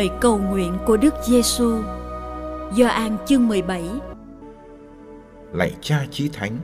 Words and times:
Lời 0.00 0.10
cầu 0.20 0.38
nguyện 0.38 0.78
của 0.86 0.96
Đức 0.96 1.14
Giêsu. 1.24 1.82
Gioan 2.76 3.16
chương 3.26 3.48
17. 3.48 3.84
Lạy 5.52 5.74
Cha 5.80 6.06
Chí 6.10 6.28
Thánh, 6.28 6.58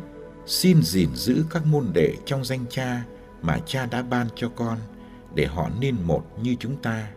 xin 0.47 0.83
gìn 0.83 1.09
giữ 1.15 1.45
các 1.51 1.67
môn 1.67 1.87
đệ 1.95 2.15
trong 2.25 2.45
danh 2.45 2.65
Cha 2.71 3.05
mà 3.43 3.59
Cha 3.67 3.87
đã 3.87 4.03
ban 4.03 4.27
cho 4.35 4.49
con 4.57 4.79
để 5.35 5.47
họ 5.47 5.71
nên 5.81 5.97
một 6.03 6.25
như 6.43 6.57
chúng 6.61 6.77
ta. 6.83 7.11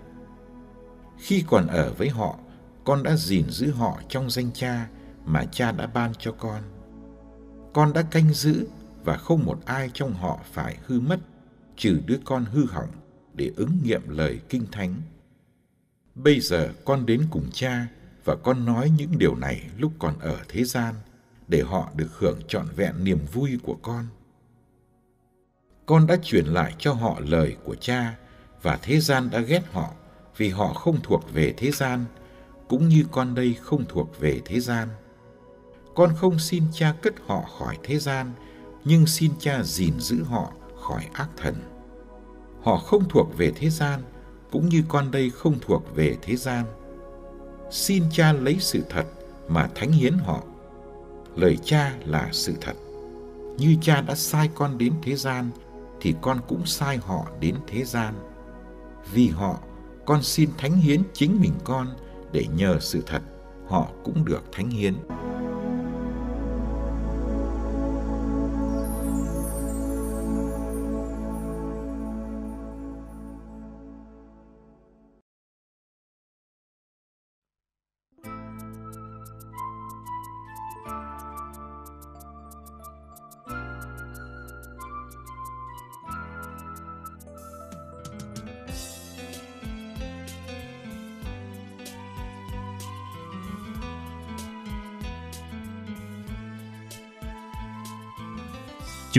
Khi 1.17 1.44
còn 1.48 1.67
ở 1.67 1.94
với 1.98 2.09
họ, 2.09 2.36
con 2.83 3.04
đã 3.04 3.16
gìn 3.16 3.45
giữ 3.49 3.72
họ 3.72 3.99
trong 4.10 4.30
danh 4.30 4.52
Cha 4.54 4.88
mà 5.26 5.45
Cha 5.52 5.72
đã 5.72 5.88
ban 5.88 6.14
cho 6.20 6.32
con. 6.32 6.61
Con 7.73 7.93
đã 7.93 8.02
canh 8.02 8.33
giữ 8.33 8.67
và 9.04 9.17
không 9.17 9.45
một 9.45 9.60
ai 9.66 9.89
trong 9.93 10.14
họ 10.14 10.39
phải 10.54 10.77
hư 10.86 10.99
mất, 10.99 11.20
trừ 11.77 11.99
đứa 12.05 12.17
con 12.26 12.45
hư 12.45 12.66
hỏng 12.66 12.92
để 13.33 13.52
ứng 13.55 13.80
nghiệm 13.83 14.10
lời 14.10 14.39
kinh 14.49 14.66
thánh 14.72 14.95
Bây 16.23 16.39
giờ 16.39 16.69
con 16.85 17.05
đến 17.05 17.21
cùng 17.31 17.49
cha 17.53 17.87
và 18.25 18.35
con 18.35 18.65
nói 18.65 18.91
những 18.97 19.17
điều 19.17 19.35
này 19.35 19.69
lúc 19.77 19.91
còn 19.99 20.19
ở 20.19 20.37
thế 20.49 20.63
gian 20.63 20.95
để 21.47 21.61
họ 21.61 21.91
được 21.95 22.09
hưởng 22.17 22.39
trọn 22.47 22.67
vẹn 22.75 23.03
niềm 23.03 23.19
vui 23.33 23.59
của 23.63 23.77
con. 23.81 24.05
Con 25.85 26.07
đã 26.07 26.17
truyền 26.23 26.45
lại 26.45 26.75
cho 26.77 26.93
họ 26.93 27.19
lời 27.19 27.55
của 27.63 27.75
cha 27.75 28.15
và 28.61 28.80
thế 28.81 28.99
gian 28.99 29.30
đã 29.30 29.39
ghét 29.39 29.61
họ 29.71 29.93
vì 30.37 30.49
họ 30.49 30.73
không 30.73 30.99
thuộc 31.03 31.33
về 31.33 31.53
thế 31.57 31.71
gian, 31.71 32.05
cũng 32.67 32.87
như 32.89 33.05
con 33.11 33.36
đây 33.36 33.53
không 33.61 33.86
thuộc 33.89 34.19
về 34.19 34.41
thế 34.45 34.59
gian. 34.59 34.87
Con 35.95 36.15
không 36.15 36.39
xin 36.39 36.63
cha 36.73 36.95
cất 37.01 37.13
họ 37.25 37.41
khỏi 37.41 37.77
thế 37.83 37.99
gian, 37.99 38.31
nhưng 38.86 39.05
xin 39.05 39.31
cha 39.39 39.63
gìn 39.63 39.99
giữ 39.99 40.23
họ 40.23 40.53
khỏi 40.81 41.07
ác 41.13 41.30
thần. 41.37 41.55
Họ 42.61 42.77
không 42.77 43.09
thuộc 43.09 43.37
về 43.37 43.51
thế 43.55 43.69
gian, 43.69 44.01
cũng 44.52 44.70
như 44.70 44.83
con 44.87 45.11
đây 45.11 45.30
không 45.30 45.55
thuộc 45.61 45.95
về 45.95 46.17
thế 46.21 46.36
gian. 46.36 46.65
Xin 47.71 48.04
cha 48.11 48.33
lấy 48.33 48.58
sự 48.60 48.83
thật 48.89 49.05
mà 49.48 49.70
thánh 49.76 49.92
hiến 49.92 50.14
họ. 50.14 50.43
Lời 51.36 51.58
cha 51.64 51.95
là 52.05 52.30
sự 52.32 52.54
thật. 52.61 52.73
Như 53.58 53.76
cha 53.82 54.02
đã 54.02 54.15
sai 54.15 54.49
con 54.55 54.77
đến 54.77 54.93
thế 55.04 55.15
gian, 55.15 55.49
thì 56.02 56.14
con 56.21 56.39
cũng 56.48 56.65
sai 56.65 56.98
họ 56.98 57.27
đến 57.39 57.55
thế 57.67 57.83
gian. 57.83 58.14
Vì 59.14 59.27
họ, 59.27 59.60
con 60.05 60.23
xin 60.23 60.49
thánh 60.58 60.76
hiến 60.76 61.02
chính 61.14 61.42
mình 61.42 61.54
con 61.64 61.87
để 62.31 62.45
nhờ 62.55 62.77
sự 62.80 63.04
thật, 63.05 63.21
họ 63.67 63.87
cũng 64.04 64.26
được 64.26 64.43
thánh 64.52 64.70
hiến. 64.70 64.93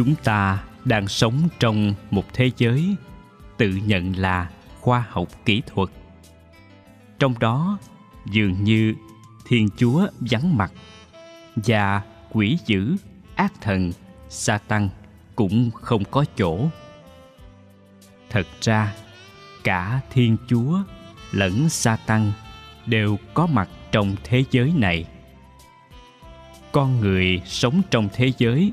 Chúng 0.01 0.15
ta 0.15 0.65
đang 0.85 1.09
sống 1.09 1.49
trong 1.59 1.95
một 2.11 2.35
thế 2.35 2.51
giới 2.57 2.97
tự 3.57 3.69
nhận 3.69 4.17
là 4.17 4.51
khoa 4.81 5.05
học 5.11 5.29
kỹ 5.45 5.63
thuật. 5.67 5.89
Trong 7.19 7.39
đó, 7.39 7.79
dường 8.31 8.65
như 8.65 8.95
thiên 9.47 9.69
chúa 9.77 10.07
vắng 10.21 10.57
mặt 10.57 10.73
và 11.57 12.03
quỷ 12.33 12.59
dữ, 12.67 12.97
ác 13.35 13.53
thần 13.61 13.93
sa 14.29 14.59
tăng 14.59 14.89
cũng 15.37 15.71
không 15.71 16.05
có 16.05 16.25
chỗ. 16.37 16.69
Thật 18.31 18.47
ra, 18.61 18.95
cả 19.65 20.01
thiên 20.11 20.37
chúa 20.49 20.79
lẫn 21.33 21.69
sa 21.69 21.97
tăng 22.07 22.33
đều 22.87 23.19
có 23.35 23.47
mặt 23.47 23.69
trong 23.93 24.17
thế 24.25 24.45
giới 24.51 24.73
này. 24.77 25.05
Con 26.73 27.01
người 27.01 27.43
sống 27.47 27.83
trong 27.91 28.09
thế 28.13 28.33
giới 28.39 28.73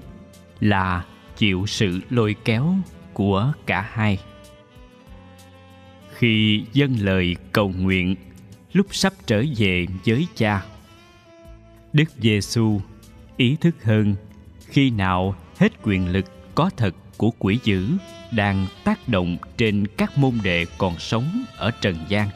là 0.59 1.05
chịu 1.37 1.65
sự 1.67 1.99
lôi 2.09 2.35
kéo 2.45 2.75
của 3.13 3.53
cả 3.65 3.89
hai. 3.91 4.19
Khi 6.13 6.63
dâng 6.73 6.95
lời 6.99 7.35
cầu 7.51 7.73
nguyện, 7.77 8.15
lúc 8.73 8.87
sắp 8.91 9.13
trở 9.25 9.43
về 9.57 9.85
với 10.05 10.27
cha, 10.35 10.65
đức 11.93 12.09
giêsu 12.17 12.81
ý 13.37 13.55
thức 13.61 13.83
hơn 13.83 14.15
khi 14.67 14.89
nào 14.89 15.35
hết 15.57 15.71
quyền 15.83 16.09
lực 16.11 16.25
có 16.55 16.69
thật 16.77 16.95
của 17.17 17.31
quỷ 17.39 17.59
dữ 17.63 17.87
đang 18.31 18.67
tác 18.83 19.09
động 19.09 19.37
trên 19.57 19.87
các 19.97 20.17
môn 20.17 20.33
đệ 20.43 20.65
còn 20.77 20.99
sống 20.99 21.43
ở 21.57 21.71
trần 21.81 21.95
gian. 22.09 22.29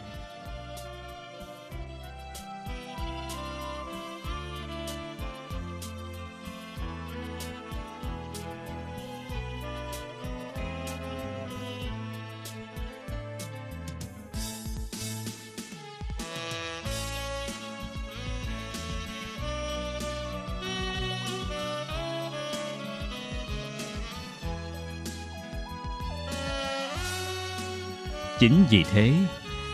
Chính 28.41 28.65
vì 28.69 28.83
thế, 28.83 29.13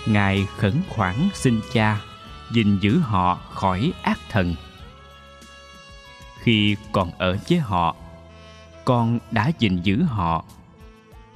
Ngài 0.05 0.47
khẩn 0.57 0.73
khoản 0.89 1.15
xin 1.33 1.61
cha 1.73 2.01
gìn 2.51 2.77
giữ 2.81 2.99
họ 2.99 3.35
khỏi 3.35 3.93
ác 4.01 4.19
thần. 4.29 4.55
Khi 6.39 6.75
còn 6.91 7.11
ở 7.17 7.37
với 7.49 7.59
họ, 7.59 7.95
con 8.85 9.19
đã 9.31 9.51
gìn 9.59 9.81
giữ 9.83 10.03
họ, 10.03 10.45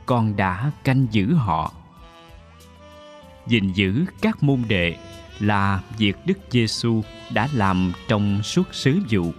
con 0.05 0.35
đã 0.35 0.71
canh 0.83 1.07
giữ 1.11 1.33
họ. 1.33 1.71
Gìn 3.47 3.73
giữ 3.73 4.05
các 4.21 4.43
môn 4.43 4.63
đệ 4.67 4.97
là 5.39 5.81
việc 5.97 6.15
Đức 6.25 6.37
Giêsu 6.49 7.01
đã 7.33 7.47
làm 7.53 7.91
trong 8.07 8.43
suốt 8.43 8.67
sứ 8.71 8.99
vụ 9.09 9.33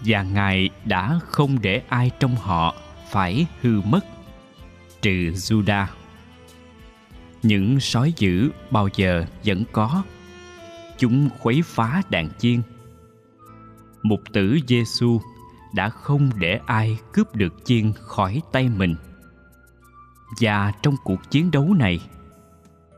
và 0.00 0.22
Ngài 0.22 0.70
đã 0.84 1.18
không 1.26 1.58
để 1.62 1.82
ai 1.88 2.10
trong 2.20 2.36
họ 2.36 2.74
phải 3.10 3.46
hư 3.62 3.80
mất 3.80 4.04
trừ 5.02 5.10
Judah 5.34 5.86
những 7.42 7.80
sói 7.80 8.12
dữ 8.16 8.50
bao 8.70 8.88
giờ 8.96 9.24
vẫn 9.44 9.64
có 9.72 10.02
chúng 10.98 11.28
khuấy 11.38 11.62
phá 11.64 12.02
đàn 12.10 12.30
chiên 12.38 12.62
mục 14.02 14.20
tử 14.32 14.58
Giêsu 14.66 15.20
đã 15.72 15.88
không 15.88 16.30
để 16.38 16.60
ai 16.66 16.98
cướp 17.12 17.36
được 17.36 17.54
chiên 17.64 17.92
khỏi 17.92 18.42
tay 18.52 18.68
mình. 18.68 18.96
Và 20.40 20.72
trong 20.82 20.94
cuộc 21.04 21.30
chiến 21.30 21.50
đấu 21.50 21.74
này, 21.74 22.00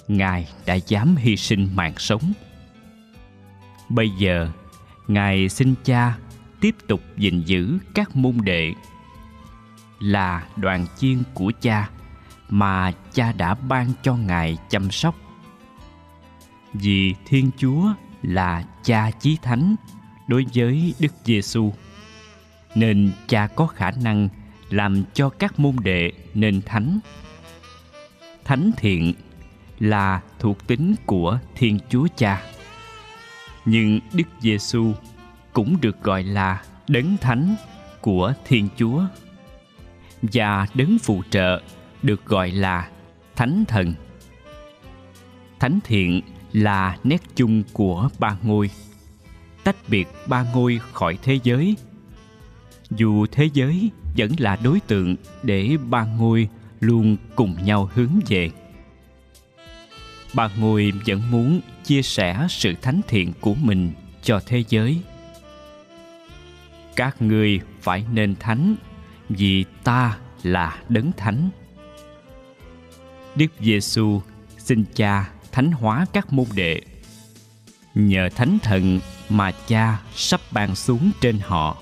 Ngài 0.09 0.49
đã 0.67 0.75
dám 0.75 1.17
hy 1.17 1.37
sinh 1.37 1.69
mạng 1.75 1.95
sống. 1.97 2.33
Bây 3.89 4.11
giờ, 4.11 4.51
Ngài 5.09 5.49
xin 5.49 5.75
Cha 5.85 6.19
tiếp 6.61 6.75
tục 6.87 7.01
gìn 7.17 7.43
giữ 7.47 7.79
các 7.95 8.17
môn 8.17 8.37
đệ 8.45 8.73
là 10.01 10.49
đoàn 10.57 10.87
chiên 10.97 11.23
của 11.35 11.53
Cha 11.61 11.91
mà 12.51 12.93
Cha 13.13 13.33
đã 13.33 13.55
ban 13.55 13.93
cho 14.03 14.17
Ngài 14.17 14.59
chăm 14.69 14.91
sóc. 14.91 15.15
Vì 16.73 17.15
Thiên 17.27 17.51
Chúa 17.57 17.93
là 18.23 18.65
Cha 18.83 19.11
chí 19.11 19.39
thánh 19.43 19.77
đối 20.27 20.47
với 20.55 20.95
Đức 20.99 21.13
Giêsu 21.25 21.73
nên 22.75 23.13
cha 23.29 23.47
có 23.47 23.67
khả 23.67 23.91
năng 23.91 24.29
làm 24.71 25.05
cho 25.15 25.29
các 25.29 25.61
môn 25.61 25.77
đệ 25.83 26.13
nên 26.35 26.63
thánh 26.63 26.99
thánh 28.45 28.71
thiện 28.77 29.15
là 29.79 30.21
thuộc 30.39 30.67
tính 30.67 30.95
của 31.07 31.39
thiên 31.55 31.79
chúa 31.89 32.07
cha, 32.17 32.43
nhưng 33.65 34.01
đức 34.13 34.29
giêsu 34.41 34.93
cũng 35.53 35.77
được 35.81 36.03
gọi 36.03 36.23
là 36.23 36.63
đấng 36.89 37.17
thánh 37.17 37.55
của 38.01 38.33
thiên 38.45 38.69
chúa 38.77 39.03
và 40.23 40.67
đấng 40.75 40.99
phụ 40.99 41.23
trợ 41.31 41.63
được 42.03 42.27
gọi 42.27 42.51
là 42.51 42.89
thánh 43.37 43.65
thần. 43.69 43.95
Thánh 45.59 45.79
thiện 45.85 46.21
là 46.53 46.99
nét 47.05 47.23
chung 47.37 47.63
của 47.73 48.09
ba 48.19 48.37
ngôi, 48.43 48.71
tách 49.65 49.77
biệt 49.89 50.09
ba 50.27 50.47
ngôi 50.55 50.81
khỏi 50.93 51.19
thế 51.23 51.39
giới. 51.43 51.77
Dù 52.91 53.27
thế 53.33 53.51
giới 53.53 53.91
vẫn 54.17 54.31
là 54.39 54.59
đối 54.65 54.81
tượng 54.81 55.17
để 55.43 55.77
ba 55.91 56.05
ngôi 56.05 56.49
luôn 56.81 57.17
cùng 57.37 57.57
nhau 57.65 57.91
hướng 57.95 58.21
về. 58.29 58.51
Ba 60.35 60.51
ngôi 60.59 60.93
vẫn 61.07 61.31
muốn 61.31 61.61
chia 61.85 62.03
sẻ 62.03 62.47
sự 62.49 62.75
thánh 62.83 63.01
thiện 63.09 63.33
của 63.41 63.55
mình 63.55 63.93
cho 64.23 64.41
thế 64.47 64.65
giới. 64.69 65.01
Các 66.97 67.23
ngươi 67.23 67.61
phải 67.81 68.05
nên 68.13 68.35
thánh 68.41 68.75
vì 69.29 69.65
ta 69.85 70.19
là 70.43 70.79
đấng 70.89 71.13
thánh 71.13 71.51
đức 73.37 73.47
giêsu 73.61 74.21
xin 74.59 74.85
cha 74.95 75.31
thánh 75.53 75.73
hóa 75.73 76.07
các 76.13 76.33
môn 76.33 76.47
đệ. 76.55 76.81
Nhờ 77.95 78.29
thánh 78.37 78.59
thần 78.63 79.01
mà 79.29 79.53
cha 79.53 80.01
sắp 80.15 80.41
ban 80.51 80.75
xuống 80.75 81.11
trên 81.21 81.39
họ. 81.43 81.77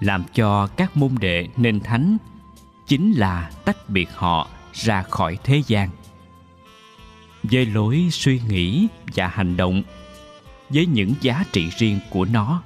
Làm 0.00 0.24
cho 0.34 0.66
các 0.66 0.96
môn 0.96 1.14
đệ 1.20 1.48
nên 1.56 1.80
thánh 1.80 2.16
chính 2.86 3.12
là 3.12 3.50
tách 3.64 3.88
biệt 3.88 4.08
họ 4.14 4.48
ra 4.72 5.02
khỏi 5.02 5.38
thế 5.44 5.62
gian. 5.66 5.90
Với 7.42 7.66
lối 7.66 8.08
suy 8.10 8.40
nghĩ 8.48 8.88
và 9.14 9.28
hành 9.28 9.56
động, 9.56 9.82
với 10.68 10.86
những 10.86 11.14
giá 11.20 11.44
trị 11.52 11.70
riêng 11.78 11.98
của 12.10 12.24
nó, 12.24 12.62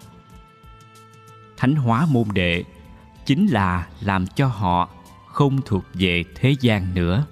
thánh 1.57 1.75
hóa 1.75 2.07
môn 2.11 2.25
đệ 2.33 2.65
chính 3.27 3.47
là 3.47 3.89
làm 4.01 4.27
cho 4.27 4.47
họ 4.47 4.89
không 5.27 5.61
thuộc 5.65 5.85
về 5.95 6.25
thế 6.35 6.55
gian 6.61 6.95
nữa. 6.95 7.27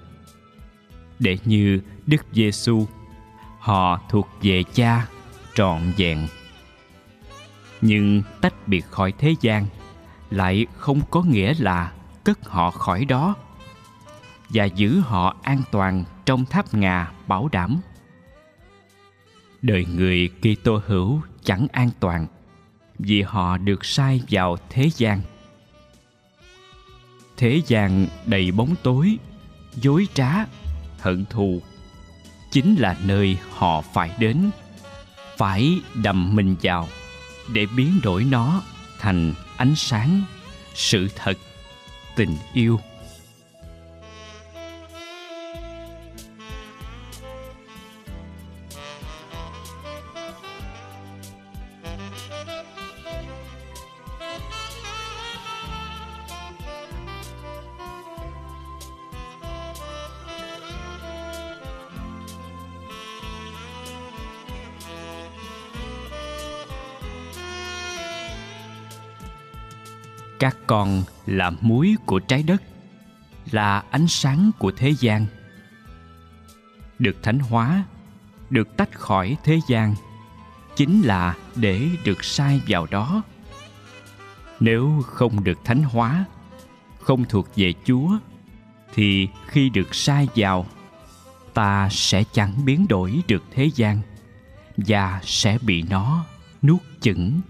Để 1.19 1.37
như 1.45 1.81
đức 2.05 2.25
giêsu 2.31 2.87
họ 3.59 4.01
thuộc 4.09 4.29
về 4.41 4.63
cha 4.73 5.07
trọn 5.55 5.81
vẹn. 5.97 6.27
Nhưng 7.81 8.23
tách 8.41 8.67
biệt 8.67 8.85
khỏi 8.85 9.13
thế 9.17 9.35
gian 9.41 9.65
lại 10.31 10.65
không 10.77 11.01
có 11.11 11.21
nghĩa 11.21 11.53
là 11.59 11.91
cất 12.23 12.49
họ 12.49 12.71
khỏi 12.71 13.05
đó 13.05 13.35
và 14.49 14.65
giữ 14.65 14.99
họ 14.99 15.35
an 15.41 15.61
toàn 15.71 16.03
trong 16.25 16.45
tháp 16.45 16.73
ngà 16.73 17.11
bảo 17.27 17.49
đảm. 17.51 17.81
Đời 19.61 19.85
người 19.85 20.29
Kitô 20.41 20.81
hữu 20.85 21.21
chẳng 21.43 21.67
an 21.71 21.89
toàn 21.99 22.27
vì 22.99 23.21
họ 23.21 23.57
được 23.57 23.85
sai 23.85 24.21
vào 24.29 24.57
thế 24.69 24.89
gian. 24.95 25.21
Thế 27.37 27.61
gian 27.67 28.07
đầy 28.25 28.51
bóng 28.51 28.75
tối, 28.83 29.17
dối 29.75 30.07
trá, 30.13 30.33
hận 30.99 31.25
thù 31.29 31.61
chính 32.51 32.75
là 32.75 32.97
nơi 33.03 33.37
họ 33.51 33.81
phải 33.81 34.11
đến, 34.19 34.49
phải 35.37 35.81
đầm 36.03 36.35
mình 36.35 36.55
vào 36.61 36.87
để 37.53 37.65
biến 37.75 37.99
đổi 38.03 38.23
nó 38.23 38.61
thành 38.99 39.33
ánh 39.61 39.75
sáng 39.75 40.23
sự 40.73 41.07
thật 41.15 41.37
tình 42.15 42.37
yêu. 42.53 42.79
Các 70.41 70.57
con 70.67 71.03
là 71.25 71.51
muối 71.61 71.95
của 72.05 72.19
trái 72.19 72.43
đất, 72.43 72.63
là 73.51 73.83
ánh 73.91 74.07
sáng 74.07 74.51
của 74.59 74.71
thế 74.71 74.93
gian. 74.99 75.25
Được 76.99 77.23
thánh 77.23 77.39
hóa, 77.39 77.83
được 78.49 78.77
tách 78.77 78.91
khỏi 78.93 79.37
thế 79.43 79.59
gian, 79.67 79.95
chính 80.75 81.01
là 81.01 81.35
để 81.55 81.89
được 82.05 82.23
sai 82.23 82.61
vào 82.67 82.87
đó. 82.91 83.21
Nếu 84.59 85.01
không 85.07 85.43
được 85.43 85.57
thánh 85.65 85.83
hóa, 85.83 86.25
không 86.99 87.25
thuộc 87.25 87.47
về 87.55 87.73
chúa, 87.85 88.09
thì 88.93 89.27
khi 89.47 89.69
được 89.69 89.95
sai 89.95 90.27
vào, 90.35 90.65
ta 91.53 91.89
sẽ 91.91 92.23
chẳng 92.31 92.65
biến 92.65 92.87
đổi 92.87 93.21
được 93.27 93.43
thế 93.51 93.69
gian 93.75 94.01
và 94.77 95.19
sẽ 95.23 95.57
bị 95.61 95.81
nó 95.81 96.25
nuốt 96.61 96.81
chửng. 97.01 97.41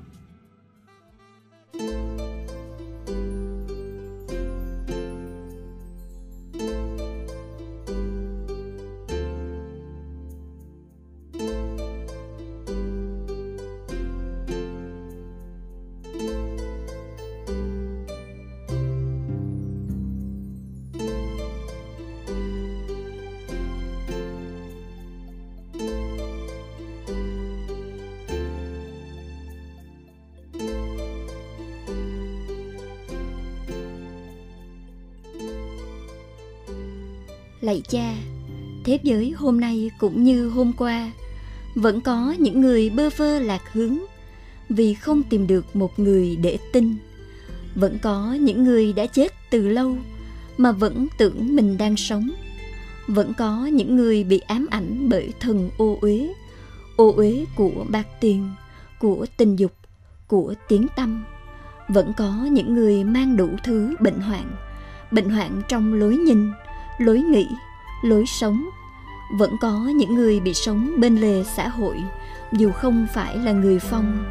Lạy 37.62 37.82
cha, 37.90 38.16
thế 38.84 39.00
giới 39.04 39.32
hôm 39.32 39.60
nay 39.60 39.92
cũng 40.00 40.24
như 40.24 40.50
hôm 40.50 40.74
qua, 40.78 41.12
vẫn 41.76 42.02
có 42.02 42.36
những 42.40 42.62
người 42.62 42.90
bơ 42.90 43.10
vơ 43.18 43.40
lạc 43.40 43.62
hướng 43.74 43.98
vì 44.70 44.94
không 44.94 45.24
tìm 45.24 45.48
được 45.48 45.76
một 45.76 46.00
người 46.00 46.36
để 46.36 46.58
tin. 46.74 46.96
Vẫn 47.76 47.98
có 48.02 48.34
những 48.34 48.64
người 48.64 48.94
đã 48.94 49.06
chết 49.06 49.34
từ 49.50 49.68
lâu 49.68 49.98
mà 50.58 50.72
vẫn 50.72 51.08
tưởng 51.18 51.56
mình 51.56 51.78
đang 51.78 51.98
sống. 51.98 52.30
Vẫn 53.08 53.34
có 53.34 53.66
những 53.66 53.96
người 53.96 54.24
bị 54.24 54.40
ám 54.40 54.68
ảnh 54.70 55.10
bởi 55.10 55.34
thần 55.40 55.70
ô 55.78 55.98
uế, 56.02 56.34
ô 56.96 57.14
uế 57.16 57.46
của 57.56 57.86
bạc 57.90 58.08
tiền, 58.20 58.50
của 59.00 59.26
tình 59.38 59.56
dục, 59.56 59.74
của 60.28 60.54
tiếng 60.68 60.88
tâm 60.96 61.24
vẫn 61.88 62.14
có 62.18 62.48
những 62.52 62.74
người 62.74 63.04
mang 63.04 63.38
đủ 63.38 63.50
thứ 63.64 63.96
bệnh 64.00 64.20
hoạn 64.20 64.56
bệnh 65.12 65.30
hoạn 65.30 65.62
trong 65.68 65.94
lối 65.94 66.18
nhìn 66.18 66.52
lối 66.98 67.20
nghĩ, 67.20 67.50
lối 68.02 68.26
sống. 68.26 68.70
Vẫn 69.38 69.58
có 69.62 69.92
những 69.96 70.16
người 70.16 70.40
bị 70.40 70.54
sống 70.54 70.94
bên 70.98 71.16
lề 71.16 71.44
xã 71.44 71.68
hội, 71.68 72.04
dù 72.52 72.72
không 72.72 73.08
phải 73.14 73.38
là 73.38 73.52
người 73.52 73.80
phong. 73.80 74.24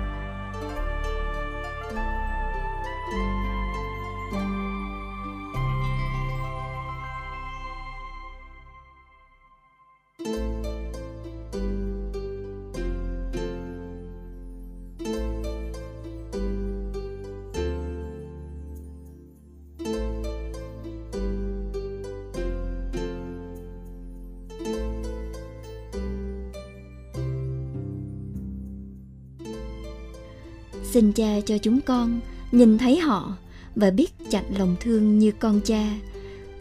Xin 31.00 31.12
cha 31.12 31.40
cho 31.47 31.59
chúng 31.59 31.80
con, 31.80 32.21
nhìn 32.52 32.78
thấy 32.78 32.99
họ 32.99 33.37
và 33.76 33.90
biết 33.90 34.12
chặt 34.30 34.42
lòng 34.59 34.76
thương 34.80 35.19
như 35.19 35.33
con 35.33 35.61
cha. 35.64 35.99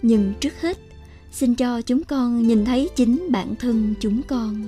Nhưng 0.01 0.33
trước 0.39 0.61
hết, 0.61 0.77
xin 1.31 1.55
cho 1.55 1.81
chúng 1.81 2.03
con 2.03 2.47
nhìn 2.47 2.65
thấy 2.65 2.89
chính 2.95 3.27
bản 3.31 3.55
thân 3.55 3.93
chúng 3.99 4.21
con. 4.23 4.67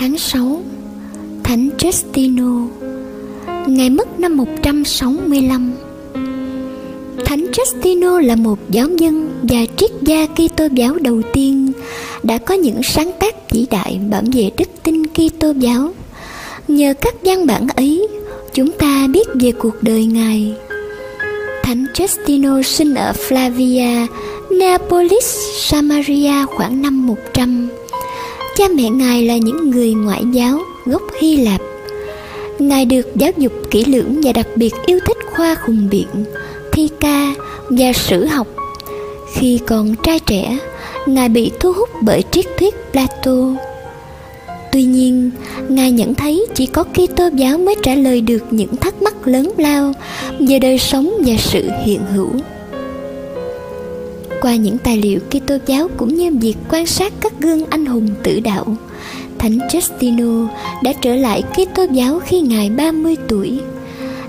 Tháng 0.00 0.18
6 0.18 0.62
Thánh 1.44 1.68
Justino 1.78 2.68
Ngày 3.66 3.90
mất 3.90 4.20
năm 4.20 4.36
165 4.36 5.72
Thánh 7.24 7.46
Justino 7.52 8.20
là 8.20 8.36
một 8.36 8.58
giáo 8.68 8.88
dân 8.98 9.30
và 9.42 9.58
triết 9.76 9.90
gia 10.02 10.26
Kitô 10.26 10.66
giáo 10.72 10.94
đầu 11.00 11.22
tiên 11.32 11.72
đã 12.22 12.38
có 12.38 12.54
những 12.54 12.82
sáng 12.82 13.10
tác 13.20 13.50
vĩ 13.50 13.66
đại 13.70 14.00
bảo 14.10 14.22
vệ 14.32 14.50
đức 14.58 14.68
tin 14.82 15.06
Kitô 15.06 15.52
giáo. 15.58 15.92
Nhờ 16.68 16.94
các 17.00 17.14
văn 17.22 17.46
bản 17.46 17.66
ấy, 17.76 18.08
chúng 18.54 18.72
ta 18.72 19.06
biết 19.06 19.28
về 19.34 19.52
cuộc 19.52 19.82
đời 19.82 20.04
Ngài. 20.04 20.54
Thánh 21.62 21.86
Justino 21.94 22.62
sinh 22.62 22.94
ở 22.94 23.12
Flavia, 23.28 24.06
Neapolis, 24.50 25.36
Samaria 25.60 26.46
khoảng 26.46 26.82
năm 26.82 27.06
100 27.06 27.68
cha 28.58 28.64
mẹ 28.74 28.90
ngài 28.90 29.22
là 29.22 29.36
những 29.36 29.70
người 29.70 29.94
ngoại 29.94 30.22
giáo 30.32 30.58
gốc 30.86 31.02
hy 31.20 31.36
lạp. 31.36 31.60
Ngài 32.58 32.84
được 32.84 33.16
giáo 33.16 33.30
dục 33.36 33.52
kỹ 33.70 33.84
lưỡng 33.84 34.20
và 34.24 34.32
đặc 34.32 34.46
biệt 34.56 34.74
yêu 34.86 34.98
thích 35.06 35.16
khoa 35.32 35.54
khùng 35.54 35.88
biện, 35.90 36.06
thi 36.72 36.88
ca 37.00 37.34
và 37.70 37.92
sử 37.92 38.24
học. 38.24 38.46
Khi 39.34 39.60
còn 39.66 39.94
trai 40.02 40.20
trẻ, 40.20 40.58
ngài 41.06 41.28
bị 41.28 41.50
thu 41.60 41.72
hút 41.72 41.88
bởi 42.02 42.22
triết 42.30 42.44
thuyết 42.58 42.74
plato. 42.92 43.36
Tuy 44.72 44.84
nhiên, 44.84 45.30
ngài 45.68 45.92
nhận 45.92 46.14
thấy 46.14 46.46
chỉ 46.54 46.66
có 46.66 46.84
kitô 46.84 47.28
giáo 47.34 47.58
mới 47.58 47.74
trả 47.82 47.94
lời 47.94 48.20
được 48.20 48.42
những 48.50 48.76
thắc 48.76 49.02
mắc 49.02 49.28
lớn 49.28 49.52
lao 49.56 49.92
về 50.48 50.58
đời 50.58 50.78
sống 50.78 51.10
và 51.26 51.34
sự 51.38 51.68
hiện 51.84 52.00
hữu 52.14 52.30
qua 54.40 54.56
những 54.56 54.78
tài 54.78 54.96
liệu 54.96 55.20
Kitô 55.30 55.56
giáo 55.66 55.88
cũng 55.96 56.14
như 56.14 56.30
việc 56.40 56.54
quan 56.70 56.86
sát 56.86 57.12
các 57.20 57.32
gương 57.40 57.66
anh 57.70 57.86
hùng 57.86 58.08
tử 58.22 58.40
đạo. 58.40 58.76
Thánh 59.38 59.58
Justino 59.58 60.46
đã 60.82 60.92
trở 61.02 61.14
lại 61.14 61.42
Kitô 61.42 61.86
giáo 61.92 62.20
khi 62.26 62.40
ngài 62.40 62.70
30 62.70 63.16
tuổi. 63.28 63.60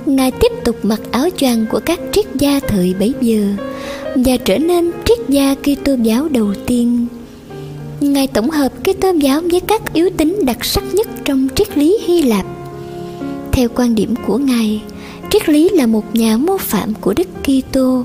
Ngài 0.06 0.32
tiếp 0.32 0.51
tục 0.63 0.75
mặc 0.84 1.01
áo 1.12 1.30
choàng 1.38 1.66
của 1.72 1.80
các 1.86 2.00
triết 2.12 2.25
gia 2.36 2.60
thời 2.60 2.96
bấy 3.00 3.13
giờ 3.22 3.48
và 4.16 4.38
trở 4.46 4.58
nên 4.58 4.92
triết 5.06 5.18
gia 5.30 5.56
Kitô 5.56 5.96
giáo 6.04 6.28
đầu 6.30 6.54
tiên. 6.66 7.08
Ngài 8.01 8.28
tổng 8.28 8.50
hợp 8.50 8.72
Kitô 8.84 9.12
giáo 9.12 9.42
với 9.51 9.60
các 9.60 9.94
yếu 9.94 10.10
tính 10.18 10.46
đặc 10.46 10.66
sắc 10.66 10.84
nhất 10.94 11.08
trong 11.25 11.48
triết 11.56 11.78
lý 11.78 11.98
Hy 12.08 12.22
Lạp. 12.22 12.46
Theo 13.51 13.70
quan 13.75 13.96
điểm 13.96 14.13
của 14.28 14.38
ngài, 14.38 14.82
triết 15.30 15.50
lý 15.50 15.70
là 15.70 15.86
một 15.86 16.16
nhà 16.16 16.38
mô 16.38 16.58
phạm 16.58 16.94
của 17.01 17.13
Đức 17.13 17.28
Kitô 17.44 18.04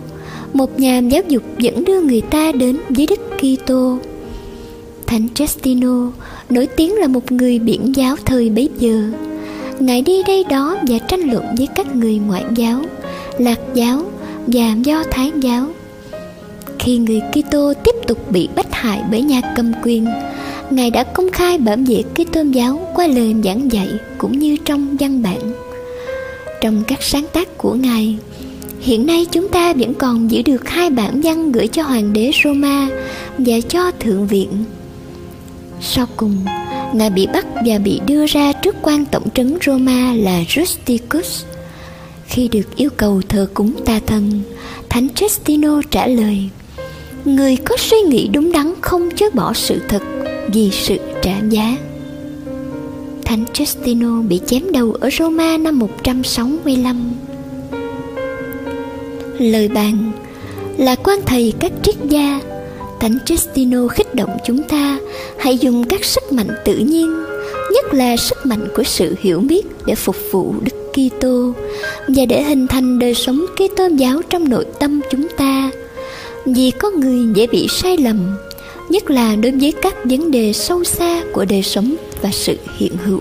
một 0.55 0.81
nhà 0.81 0.99
giáo 0.99 1.23
dục 1.29 1.43
dẫn 1.59 1.85
đưa 1.85 2.01
người 2.01 2.21
ta 2.21 2.53
đến 2.53 2.77
với 2.89 3.07
Đức 3.07 3.21
Kitô. 3.39 3.99
Thánh 5.07 5.29
Justino 5.35 6.11
nổi 6.51 6.67
tiếng 6.77 6.95
là 6.95 7.07
một 7.07 7.33
người 7.33 7.59
biển 7.59 7.97
giáo 7.97 8.17
thời 8.25 8.51
bấy 8.51 8.69
giờ. 8.79 9.03
Ngài 9.79 10.03
đi 10.03 10.23
đây 10.27 10.45
đó 10.51 10.77
và 10.89 10.99
tranh 10.99 11.21
luận 11.21 11.45
với 11.59 11.67
các 11.75 11.97
người 11.97 12.19
ngoại 12.27 12.45
giáo, 12.57 12.81
lạc 13.39 13.61
giáo 13.75 14.03
và 14.47 14.75
do 14.85 15.05
thái 15.11 15.33
giáo. 15.41 15.67
Khi 16.79 16.99
người 16.99 17.21
Kitô 17.33 17.73
tiếp 17.85 17.95
tục 18.07 18.33
bị 18.33 18.49
bắt 18.57 18.67
hại 18.71 19.03
bởi 19.11 19.23
nhà 19.23 19.41
cầm 19.57 19.73
quyền, 19.83 20.07
Ngài 20.71 20.91
đã 20.91 21.05
công 21.05 21.31
khai 21.31 21.59
bảo 21.59 21.77
vệ 21.87 22.03
Kitô 22.15 22.43
giáo 22.43 22.89
qua 22.95 23.07
lời 23.07 23.35
giảng 23.45 23.73
dạy 23.73 23.89
cũng 24.19 24.39
như 24.39 24.57
trong 24.65 24.97
văn 25.01 25.23
bản. 25.23 25.53
Trong 26.61 26.83
các 26.87 27.03
sáng 27.03 27.27
tác 27.33 27.59
của 27.59 27.75
Ngài, 27.75 28.17
Hiện 28.85 29.07
nay 29.07 29.27
chúng 29.31 29.49
ta 29.49 29.73
vẫn 29.73 29.95
còn 29.95 30.31
giữ 30.31 30.43
được 30.43 30.69
hai 30.69 30.91
bản 30.91 31.21
văn 31.21 31.53
gửi 31.53 31.67
cho 31.67 31.83
hoàng 31.83 32.13
đế 32.13 32.31
Roma 32.45 32.89
và 33.39 33.61
cho 33.69 33.91
thượng 34.01 34.27
viện. 34.27 34.49
Sau 35.81 36.07
cùng, 36.17 36.37
Ngài 36.95 37.11
bị 37.11 37.27
bắt 37.27 37.47
và 37.67 37.79
bị 37.79 38.01
đưa 38.07 38.27
ra 38.27 38.53
trước 38.53 38.77
quan 38.83 39.05
tổng 39.05 39.31
trấn 39.35 39.57
Roma 39.67 40.15
là 40.15 40.41
Rusticus. 40.49 41.45
Khi 42.27 42.49
được 42.49 42.77
yêu 42.77 42.91
cầu 42.97 43.23
thờ 43.29 43.49
cúng 43.55 43.73
tà 43.85 44.01
thần, 44.07 44.43
Thánh 44.89 45.09
Justino 45.17 45.83
trả 45.91 46.07
lời 46.07 46.49
Người 47.25 47.57
có 47.57 47.77
suy 47.77 47.99
nghĩ 47.99 48.29
đúng 48.29 48.53
đắn 48.53 48.75
không 48.81 49.09
chối 49.17 49.31
bỏ 49.35 49.53
sự 49.53 49.81
thật 49.89 50.03
vì 50.53 50.71
sự 50.71 50.99
trả 51.23 51.35
giá. 51.51 51.77
Thánh 53.25 53.45
Justino 53.55 54.29
bị 54.29 54.41
chém 54.47 54.73
đầu 54.73 54.93
ở 55.01 55.11
Roma 55.19 55.57
năm 55.57 55.79
165 55.79 57.13
lời 59.39 59.69
bàn 59.69 60.13
là 60.79 60.95
quan 60.95 61.19
thầy 61.27 61.53
các 61.61 61.73
triết 61.83 61.95
gia 62.09 62.41
Thánh 63.05 63.19
Justino 63.27 63.89
khích 63.89 64.15
động 64.15 64.37
chúng 64.45 64.63
ta 64.63 64.99
hãy 65.39 65.59
dùng 65.59 65.85
các 65.85 66.05
sức 66.05 66.33
mạnh 66.33 66.49
tự 66.65 66.77
nhiên, 66.77 67.25
nhất 67.73 67.95
là 67.95 68.17
sức 68.17 68.47
mạnh 68.47 68.69
của 68.77 68.83
sự 68.83 69.15
hiểu 69.21 69.41
biết 69.41 69.63
để 69.87 69.95
phục 69.95 70.17
vụ 70.31 70.55
Đức 70.63 70.93
Kitô 70.93 71.53
và 72.09 72.25
để 72.29 72.43
hình 72.43 72.67
thành 72.67 72.99
đời 72.99 73.15
sống 73.15 73.47
Kitô 73.57 73.87
giáo 73.97 74.23
trong 74.31 74.49
nội 74.49 74.65
tâm 74.81 75.01
chúng 75.11 75.27
ta. 75.37 75.71
Vì 76.47 76.71
có 76.71 76.91
người 76.91 77.21
dễ 77.35 77.47
bị 77.47 77.69
sai 77.71 77.97
lầm, 77.97 78.37
nhất 78.89 79.11
là 79.11 79.37
đối 79.37 79.53
với 79.53 79.73
các 79.83 79.95
vấn 80.05 80.31
đề 80.31 80.53
sâu 80.53 80.85
xa 80.85 81.23
của 81.33 81.45
đời 81.45 81.63
sống 81.63 81.97
và 82.23 82.31
sự 82.33 82.57
hiện 82.79 82.93
hữu 83.05 83.21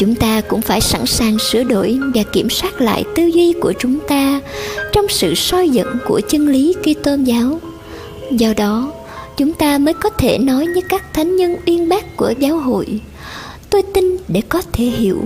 chúng 0.00 0.14
ta 0.14 0.40
cũng 0.40 0.60
phải 0.60 0.80
sẵn 0.80 1.06
sàng 1.06 1.38
sửa 1.38 1.64
đổi 1.64 1.98
và 2.14 2.22
kiểm 2.32 2.50
soát 2.50 2.80
lại 2.80 3.04
tư 3.14 3.22
duy 3.22 3.52
của 3.60 3.72
chúng 3.78 3.98
ta 4.08 4.40
trong 4.92 5.08
sự 5.08 5.34
soi 5.34 5.68
dẫn 5.68 5.98
của 6.06 6.20
chân 6.28 6.48
lý 6.48 6.74
Kitô 6.82 7.14
giáo. 7.24 7.58
Do 8.30 8.52
đó, 8.56 8.92
chúng 9.36 9.52
ta 9.52 9.78
mới 9.78 9.94
có 9.94 10.10
thể 10.10 10.38
nói 10.38 10.66
như 10.66 10.80
các 10.88 11.14
thánh 11.14 11.36
nhân 11.36 11.56
uyên 11.66 11.88
bác 11.88 12.16
của 12.16 12.34
giáo 12.38 12.56
hội 12.56 13.00
tôi 13.70 13.82
tin 13.94 14.16
để 14.28 14.42
có 14.48 14.62
thể 14.72 14.84
hiểu 14.84 15.20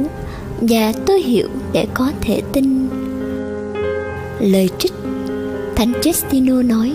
và 0.61 0.93
tôi 1.07 1.23
hiểu 1.23 1.49
để 1.73 1.87
có 1.95 2.11
thể 2.21 2.43
tin 2.53 2.89
lời 4.41 4.69
trích 4.79 4.93
thánh 5.77 5.93
Justino 5.93 6.67
nói 6.67 6.93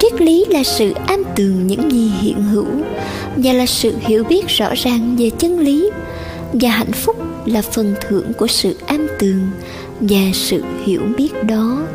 triết 0.00 0.20
lý 0.20 0.44
là 0.48 0.62
sự 0.62 0.92
am 1.06 1.22
tường 1.36 1.66
những 1.66 1.92
gì 1.92 2.12
hiện 2.20 2.42
hữu 2.42 2.66
và 3.36 3.52
là 3.52 3.66
sự 3.66 3.94
hiểu 4.00 4.24
biết 4.24 4.48
rõ 4.48 4.68
ràng 4.74 5.16
về 5.18 5.30
chân 5.30 5.58
lý 5.58 5.90
và 6.52 6.70
hạnh 6.70 6.92
phúc 6.92 7.16
là 7.46 7.62
phần 7.62 7.94
thưởng 8.00 8.32
của 8.32 8.46
sự 8.46 8.76
an 8.86 9.06
tường 9.18 9.50
và 10.00 10.30
sự 10.34 10.62
hiểu 10.84 11.02
biết 11.16 11.44
đó. 11.44 11.86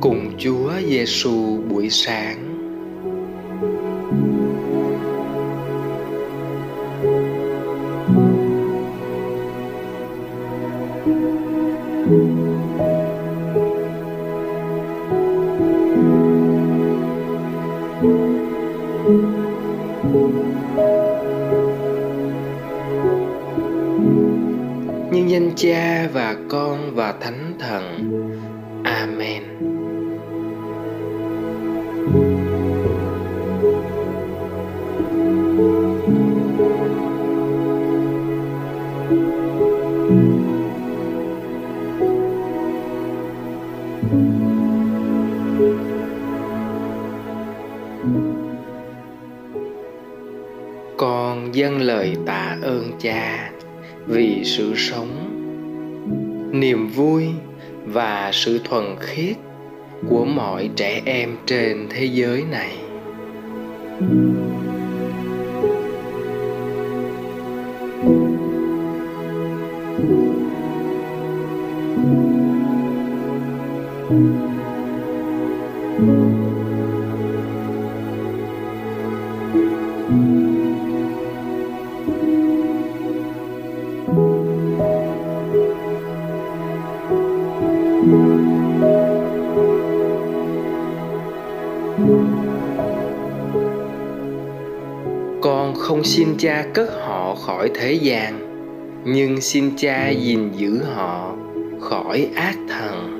Cùng 0.00 0.32
Chúa 0.38 0.72
Giêsu 0.88 1.62
buổi 1.68 1.90
sáng. 1.90 2.49
Ơn 52.70 52.92
Cha 52.98 53.50
vì 54.06 54.44
sự 54.44 54.74
sống, 54.76 55.10
niềm 56.52 56.88
vui 56.88 57.26
và 57.84 58.30
sự 58.32 58.60
thuần 58.64 58.84
khiết 59.00 59.36
của 60.08 60.24
mọi 60.24 60.70
trẻ 60.76 61.02
em 61.04 61.36
trên 61.46 61.86
thế 61.90 62.04
giới 62.04 62.44
này. 62.50 62.76
Con 64.00 64.39
không 96.00 96.06
xin 96.06 96.36
cha 96.38 96.66
cất 96.74 96.90
họ 97.00 97.34
khỏi 97.34 97.70
thế 97.74 97.92
gian, 97.92 98.40
nhưng 99.04 99.40
xin 99.40 99.70
cha 99.76 100.08
gìn 100.10 100.50
giữ 100.56 100.82
họ 100.82 101.36
khỏi 101.80 102.28
ác 102.34 102.56
thần. 102.68 103.19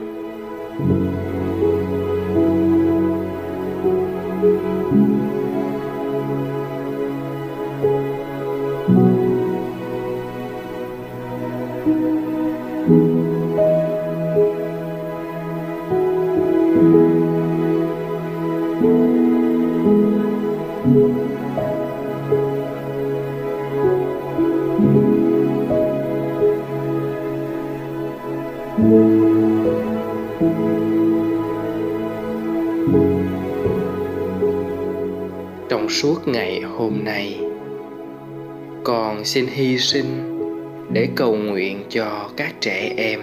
Suốt 36.02 36.28
ngày 36.28 36.60
hôm 36.60 37.04
nay, 37.04 37.40
con 38.84 39.24
xin 39.24 39.46
hy 39.46 39.78
sinh 39.78 40.06
để 40.92 41.08
cầu 41.14 41.36
nguyện 41.36 41.84
cho 41.88 42.30
các 42.36 42.54
trẻ 42.60 42.94
em 42.96 43.20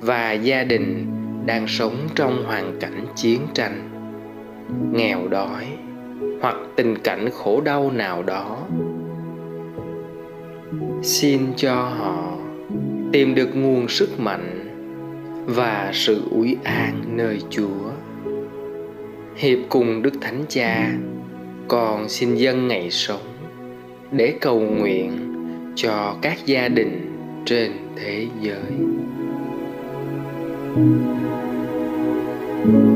và 0.00 0.32
gia 0.32 0.64
đình 0.64 1.06
đang 1.46 1.66
sống 1.68 1.96
trong 2.14 2.44
hoàn 2.44 2.80
cảnh 2.80 3.06
chiến 3.16 3.40
tranh, 3.54 3.90
nghèo 4.92 5.28
đói 5.28 5.66
hoặc 6.40 6.56
tình 6.76 6.98
cảnh 6.98 7.28
khổ 7.32 7.60
đau 7.60 7.90
nào 7.90 8.22
đó. 8.22 8.58
Xin 11.02 11.40
cho 11.56 11.74
họ 11.74 12.36
tìm 13.12 13.34
được 13.34 13.56
nguồn 13.56 13.88
sức 13.88 14.20
mạnh 14.20 14.68
và 15.46 15.90
sự 15.94 16.22
úy 16.30 16.56
an 16.64 17.02
nơi 17.06 17.40
Chúa. 17.50 17.90
Hiệp 19.36 19.58
cùng 19.68 20.02
Đức 20.02 20.12
Thánh 20.20 20.44
Cha, 20.48 20.92
con 21.68 22.08
xin 22.08 22.34
dâng 22.34 22.68
ngày 22.68 22.90
sống 22.90 23.20
để 24.10 24.34
cầu 24.40 24.60
nguyện 24.60 25.32
cho 25.76 26.16
các 26.22 26.46
gia 26.46 26.68
đình 26.68 27.16
trên 27.44 27.72
thế 27.96 28.26
giới. 28.40 28.62
lạy 32.66 32.95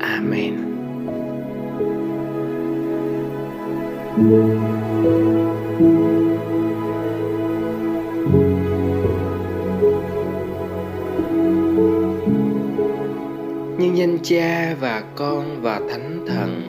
amen. 0.00 0.70
Nhân 13.78 13.96
danh 13.96 14.18
cha 14.22 14.74
và 14.80 15.02
con 15.14 15.62
và 15.62 15.80
thánh 15.90 16.24
thần. 16.26 16.62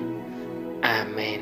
Amen. 0.81 1.41